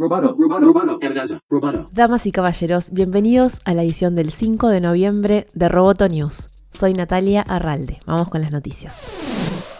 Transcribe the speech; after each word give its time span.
Roboto, 0.00 0.36
amenaza, 1.02 1.42
roboto. 1.50 1.84
Damas 1.92 2.24
y 2.26 2.30
caballeros, 2.30 2.92
bienvenidos 2.92 3.58
a 3.64 3.74
la 3.74 3.82
edición 3.82 4.14
del 4.14 4.30
5 4.30 4.68
de 4.68 4.80
noviembre 4.80 5.48
de 5.54 5.66
Roboto 5.66 6.08
News. 6.08 6.64
Soy 6.70 6.94
Natalia 6.94 7.42
Arralde. 7.42 7.98
Vamos 8.06 8.30
con 8.30 8.40
las 8.40 8.52
noticias. 8.52 9.76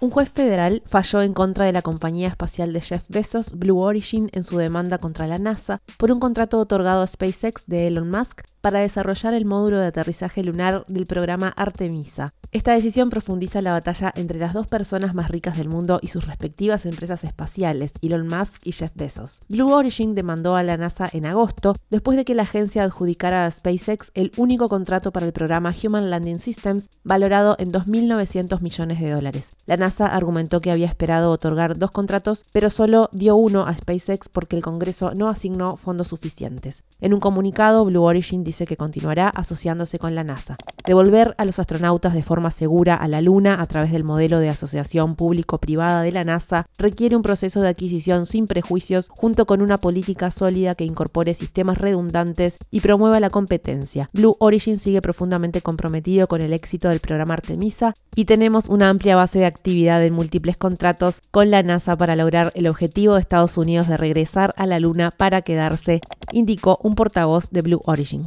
Un 0.00 0.10
juez 0.10 0.30
federal 0.30 0.84
falló 0.86 1.22
en 1.22 1.34
contra 1.34 1.64
de 1.64 1.72
la 1.72 1.82
compañía 1.82 2.28
espacial 2.28 2.72
de 2.72 2.80
Jeff 2.80 3.02
Bezos, 3.08 3.54
Blue 3.54 3.80
Origin, 3.80 4.30
en 4.32 4.44
su 4.44 4.56
demanda 4.56 4.98
contra 4.98 5.26
la 5.26 5.38
NASA 5.38 5.80
por 5.96 6.12
un 6.12 6.20
contrato 6.20 6.56
otorgado 6.58 7.02
a 7.02 7.06
SpaceX 7.08 7.66
de 7.66 7.88
Elon 7.88 8.08
Musk 8.08 8.42
para 8.60 8.78
desarrollar 8.78 9.34
el 9.34 9.44
módulo 9.44 9.80
de 9.80 9.88
aterrizaje 9.88 10.44
lunar 10.44 10.84
del 10.86 11.06
programa 11.06 11.48
Artemisa. 11.48 12.32
Esta 12.50 12.72
decisión 12.72 13.10
profundiza 13.10 13.60
la 13.60 13.72
batalla 13.72 14.12
entre 14.16 14.38
las 14.38 14.54
dos 14.54 14.68
personas 14.68 15.14
más 15.14 15.30
ricas 15.30 15.58
del 15.58 15.68
mundo 15.68 15.98
y 16.00 16.06
sus 16.06 16.26
respectivas 16.26 16.86
empresas 16.86 17.24
espaciales, 17.24 17.92
Elon 18.00 18.26
Musk 18.26 18.66
y 18.66 18.72
Jeff 18.72 18.92
Bezos. 18.94 19.40
Blue 19.48 19.70
Origin 19.70 20.14
demandó 20.14 20.54
a 20.54 20.62
la 20.62 20.78
NASA 20.78 21.08
en 21.12 21.26
agosto 21.26 21.74
después 21.90 22.16
de 22.16 22.24
que 22.24 22.34
la 22.34 22.42
agencia 22.42 22.84
adjudicara 22.84 23.44
a 23.44 23.50
SpaceX 23.50 24.12
el 24.14 24.30
único 24.38 24.68
contrato 24.68 25.12
para 25.12 25.26
el 25.26 25.32
programa 25.32 25.74
Human 25.82 26.08
Landing 26.08 26.38
Systems, 26.38 26.88
valorado 27.04 27.56
en 27.58 27.70
2.900 27.70 28.62
millones 28.62 29.00
de 29.00 29.10
dólares. 29.10 29.50
Argumentó 29.98 30.60
que 30.60 30.70
había 30.70 30.86
esperado 30.86 31.30
otorgar 31.30 31.78
dos 31.78 31.90
contratos, 31.90 32.44
pero 32.52 32.70
solo 32.70 33.08
dio 33.12 33.36
uno 33.36 33.62
a 33.62 33.76
SpaceX 33.76 34.28
porque 34.28 34.56
el 34.56 34.62
Congreso 34.62 35.12
no 35.16 35.28
asignó 35.28 35.76
fondos 35.76 36.08
suficientes. 36.08 36.84
En 37.00 37.14
un 37.14 37.20
comunicado, 37.20 37.84
Blue 37.84 38.02
Origin 38.02 38.44
dice 38.44 38.66
que 38.66 38.76
continuará 38.76 39.28
asociándose 39.28 39.98
con 39.98 40.14
la 40.14 40.24
NASA. 40.24 40.56
Devolver 40.84 41.34
a 41.38 41.44
los 41.44 41.58
astronautas 41.58 42.14
de 42.14 42.22
forma 42.22 42.50
segura 42.50 42.94
a 42.94 43.08
la 43.08 43.20
Luna 43.20 43.60
a 43.60 43.66
través 43.66 43.92
del 43.92 44.04
modelo 44.04 44.38
de 44.38 44.48
asociación 44.48 45.16
público-privada 45.16 46.02
de 46.02 46.12
la 46.12 46.24
NASA 46.24 46.66
requiere 46.78 47.16
un 47.16 47.22
proceso 47.22 47.60
de 47.60 47.68
adquisición 47.68 48.26
sin 48.26 48.46
prejuicios 48.46 49.08
junto 49.10 49.46
con 49.46 49.62
una 49.62 49.78
política 49.78 50.30
sólida 50.30 50.74
que 50.74 50.84
incorpore 50.84 51.34
sistemas 51.34 51.78
redundantes 51.78 52.56
y 52.70 52.80
promueva 52.80 53.20
la 53.20 53.30
competencia. 53.30 54.10
Blue 54.12 54.36
Origin 54.38 54.78
sigue 54.78 55.00
profundamente 55.00 55.60
comprometido 55.62 56.26
con 56.26 56.40
el 56.40 56.52
éxito 56.52 56.88
del 56.88 57.00
programa 57.00 57.34
Artemisa 57.34 57.94
y 58.14 58.24
tenemos 58.24 58.68
una 58.68 58.88
amplia 58.88 59.16
base 59.16 59.40
de 59.40 59.46
actividad 59.78 60.02
en 60.02 60.12
múltiples 60.12 60.56
contratos 60.56 61.20
con 61.30 61.52
la 61.52 61.62
NASA 61.62 61.94
para 61.94 62.16
lograr 62.16 62.50
el 62.56 62.66
objetivo 62.66 63.14
de 63.14 63.20
Estados 63.20 63.56
Unidos 63.56 63.86
de 63.86 63.96
regresar 63.96 64.52
a 64.56 64.66
la 64.66 64.80
Luna 64.80 65.12
para 65.16 65.42
quedarse, 65.42 66.00
indicó 66.32 66.80
un 66.82 66.96
portavoz 66.96 67.50
de 67.50 67.60
Blue 67.60 67.82
Origin. 67.84 68.26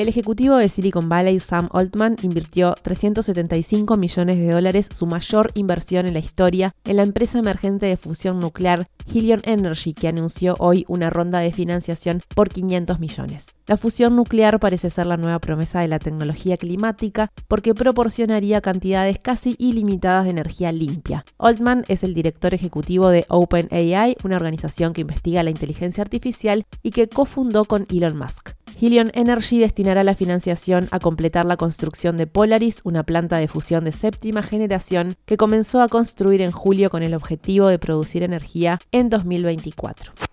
El 0.00 0.08
ejecutivo 0.08 0.56
de 0.56 0.70
Silicon 0.70 1.10
Valley, 1.10 1.40
Sam 1.40 1.68
Altman, 1.74 2.16
invirtió 2.22 2.74
375 2.82 3.98
millones 3.98 4.38
de 4.38 4.50
dólares, 4.50 4.88
su 4.94 5.04
mayor 5.04 5.50
inversión 5.52 6.06
en 6.06 6.14
la 6.14 6.20
historia, 6.20 6.74
en 6.86 6.96
la 6.96 7.02
empresa 7.02 7.38
emergente 7.38 7.84
de 7.84 7.98
fusión 7.98 8.40
nuclear 8.40 8.88
Helion 9.12 9.42
Energy, 9.44 9.92
que 9.92 10.08
anunció 10.08 10.54
hoy 10.58 10.86
una 10.88 11.10
ronda 11.10 11.40
de 11.40 11.52
financiación 11.52 12.22
por 12.34 12.48
500 12.48 12.98
millones. 12.98 13.48
La 13.66 13.76
fusión 13.76 14.16
nuclear 14.16 14.58
parece 14.58 14.88
ser 14.88 15.06
la 15.06 15.18
nueva 15.18 15.38
promesa 15.38 15.80
de 15.80 15.88
la 15.88 15.98
tecnología 15.98 16.56
climática 16.56 17.30
porque 17.46 17.74
proporcionaría 17.74 18.62
cantidades 18.62 19.18
casi 19.18 19.54
ilimitadas 19.58 20.24
de 20.24 20.30
energía 20.30 20.72
limpia. 20.72 21.26
Altman 21.36 21.84
es 21.88 22.04
el 22.04 22.14
director 22.14 22.54
ejecutivo 22.54 23.10
de 23.10 23.26
OpenAI, 23.28 24.16
una 24.24 24.36
organización 24.36 24.94
que 24.94 25.02
investiga 25.02 25.42
la 25.42 25.50
inteligencia 25.50 26.00
artificial 26.00 26.64
y 26.82 26.90
que 26.90 27.06
cofundó 27.06 27.66
con 27.66 27.86
Elon 27.90 28.16
Musk. 28.16 28.59
Helion 28.80 29.10
Energy 29.12 29.58
destinará 29.58 30.04
la 30.04 30.14
financiación 30.14 30.88
a 30.90 31.00
completar 31.00 31.44
la 31.44 31.58
construcción 31.58 32.16
de 32.16 32.26
Polaris, 32.26 32.80
una 32.82 33.02
planta 33.02 33.36
de 33.36 33.46
fusión 33.46 33.84
de 33.84 33.92
séptima 33.92 34.42
generación 34.42 35.16
que 35.26 35.36
comenzó 35.36 35.82
a 35.82 35.88
construir 35.88 36.40
en 36.40 36.50
julio 36.50 36.88
con 36.88 37.02
el 37.02 37.14
objetivo 37.14 37.68
de 37.68 37.78
producir 37.78 38.22
energía 38.22 38.78
en 38.90 39.10
2024. 39.10 40.29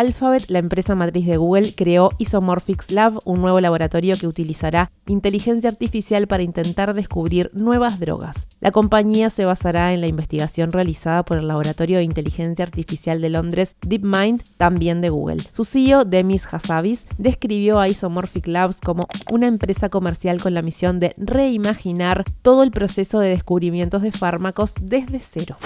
Alphabet, 0.00 0.46
la 0.48 0.60
empresa 0.60 0.94
matriz 0.94 1.26
de 1.26 1.36
Google, 1.36 1.74
creó 1.74 2.08
Isomorphics 2.16 2.90
Lab, 2.90 3.18
un 3.26 3.42
nuevo 3.42 3.60
laboratorio 3.60 4.16
que 4.16 4.26
utilizará 4.26 4.90
inteligencia 5.06 5.68
artificial 5.68 6.26
para 6.26 6.42
intentar 6.42 6.94
descubrir 6.94 7.50
nuevas 7.52 8.00
drogas. 8.00 8.46
La 8.60 8.70
compañía 8.70 9.28
se 9.28 9.44
basará 9.44 9.92
en 9.92 10.00
la 10.00 10.06
investigación 10.06 10.70
realizada 10.70 11.22
por 11.22 11.36
el 11.36 11.48
Laboratorio 11.48 11.98
de 11.98 12.04
Inteligencia 12.04 12.64
Artificial 12.64 13.20
de 13.20 13.28
Londres 13.28 13.76
DeepMind, 13.86 14.42
también 14.56 15.02
de 15.02 15.10
Google. 15.10 15.42
Su 15.52 15.66
CEO, 15.66 16.06
Demis 16.06 16.46
Hassabis, 16.50 17.04
describió 17.18 17.78
a 17.78 17.88
Isomorphic 17.88 18.46
Labs 18.46 18.80
como 18.80 19.06
una 19.30 19.48
empresa 19.48 19.90
comercial 19.90 20.40
con 20.40 20.54
la 20.54 20.62
misión 20.62 20.98
de 20.98 21.14
reimaginar 21.18 22.24
todo 22.40 22.62
el 22.62 22.70
proceso 22.70 23.18
de 23.18 23.28
descubrimientos 23.28 24.00
de 24.00 24.12
fármacos 24.12 24.72
desde 24.80 25.20
cero. 25.22 25.58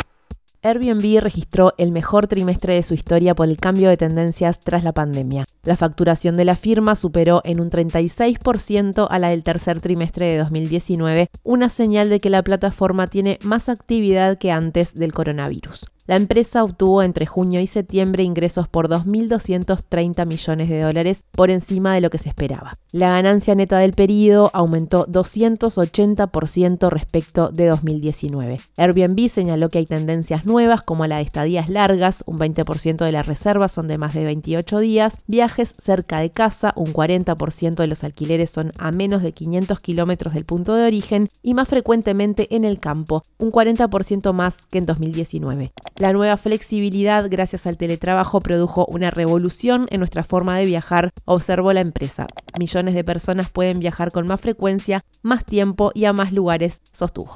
Airbnb 0.64 1.20
registró 1.20 1.72
el 1.76 1.92
mejor 1.92 2.26
trimestre 2.26 2.74
de 2.74 2.82
su 2.82 2.94
historia 2.94 3.34
por 3.34 3.48
el 3.50 3.58
cambio 3.58 3.90
de 3.90 3.98
tendencias 3.98 4.58
tras 4.58 4.82
la 4.82 4.92
pandemia. 4.92 5.44
La 5.62 5.76
facturación 5.76 6.38
de 6.38 6.46
la 6.46 6.56
firma 6.56 6.96
superó 6.96 7.42
en 7.44 7.60
un 7.60 7.68
36% 7.68 9.06
a 9.10 9.18
la 9.18 9.28
del 9.28 9.42
tercer 9.42 9.82
trimestre 9.82 10.26
de 10.26 10.38
2019, 10.38 11.28
una 11.42 11.68
señal 11.68 12.08
de 12.08 12.18
que 12.18 12.30
la 12.30 12.42
plataforma 12.42 13.06
tiene 13.06 13.38
más 13.44 13.68
actividad 13.68 14.38
que 14.38 14.52
antes 14.52 14.94
del 14.94 15.12
coronavirus. 15.12 15.93
La 16.06 16.16
empresa 16.16 16.62
obtuvo 16.62 17.02
entre 17.02 17.24
junio 17.24 17.60
y 17.60 17.66
septiembre 17.66 18.24
ingresos 18.24 18.68
por 18.68 18.90
2.230 18.90 20.26
millones 20.26 20.68
de 20.68 20.82
dólares 20.82 21.24
por 21.30 21.50
encima 21.50 21.94
de 21.94 22.02
lo 22.02 22.10
que 22.10 22.18
se 22.18 22.28
esperaba. 22.28 22.72
La 22.92 23.10
ganancia 23.10 23.54
neta 23.54 23.78
del 23.78 23.92
periodo 23.92 24.50
aumentó 24.52 25.06
280% 25.06 26.90
respecto 26.90 27.48
de 27.48 27.68
2019. 27.68 28.60
Airbnb 28.76 29.28
señaló 29.30 29.70
que 29.70 29.78
hay 29.78 29.86
tendencias 29.86 30.44
nuevas 30.44 30.82
como 30.82 31.06
la 31.06 31.16
de 31.16 31.22
estadías 31.22 31.70
largas, 31.70 32.22
un 32.26 32.36
20% 32.36 33.02
de 33.02 33.12
las 33.12 33.26
reservas 33.26 33.72
son 33.72 33.88
de 33.88 33.96
más 33.96 34.12
de 34.12 34.24
28 34.24 34.80
días, 34.80 35.22
viajes 35.26 35.70
cerca 35.70 36.20
de 36.20 36.30
casa, 36.30 36.74
un 36.76 36.92
40% 36.92 37.76
de 37.76 37.86
los 37.86 38.04
alquileres 38.04 38.50
son 38.50 38.72
a 38.78 38.92
menos 38.92 39.22
de 39.22 39.32
500 39.32 39.80
kilómetros 39.80 40.34
del 40.34 40.44
punto 40.44 40.74
de 40.74 40.84
origen 40.84 41.28
y 41.42 41.54
más 41.54 41.68
frecuentemente 41.68 42.54
en 42.54 42.66
el 42.66 42.78
campo, 42.78 43.22
un 43.38 43.50
40% 43.50 44.34
más 44.34 44.66
que 44.66 44.76
en 44.76 44.86
2019. 44.86 45.72
La 45.96 46.12
nueva 46.12 46.36
flexibilidad 46.36 47.24
gracias 47.30 47.68
al 47.68 47.76
teletrabajo 47.76 48.40
produjo 48.40 48.84
una 48.86 49.10
revolución 49.10 49.86
en 49.90 50.00
nuestra 50.00 50.24
forma 50.24 50.58
de 50.58 50.64
viajar, 50.64 51.12
observó 51.24 51.72
la 51.72 51.80
empresa. 51.80 52.26
Millones 52.58 52.94
de 52.94 53.04
personas 53.04 53.48
pueden 53.50 53.78
viajar 53.78 54.10
con 54.10 54.26
más 54.26 54.40
frecuencia, 54.40 55.04
más 55.22 55.44
tiempo 55.44 55.92
y 55.94 56.06
a 56.06 56.12
más 56.12 56.32
lugares, 56.32 56.80
sostuvo. 56.92 57.30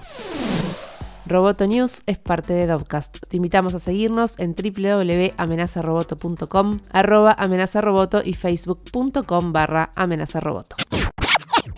Roboto 1.26 1.64
News 1.66 2.02
es 2.06 2.18
parte 2.18 2.54
de 2.54 2.66
Dovcast. 2.66 3.18
Te 3.28 3.36
invitamos 3.36 3.74
a 3.74 3.78
seguirnos 3.78 4.34
en 4.38 4.56
www.amenazaroboto.com, 4.56 6.80
arroba 6.90 7.36
amenazaroboto 7.38 8.22
y 8.24 8.34
facebook.com 8.34 9.52
barra 9.52 9.92
amenazaroboto. 9.94 10.74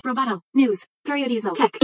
Roboto 0.02 0.44
News 0.54 0.86
Periodismo 1.02 1.52
Tech. 1.52 1.76